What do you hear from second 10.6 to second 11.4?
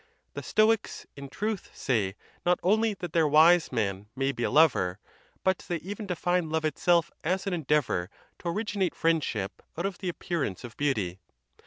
of beauty.